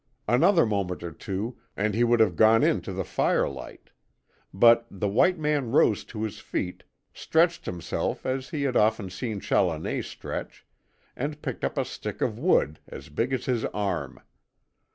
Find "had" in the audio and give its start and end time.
8.63-8.75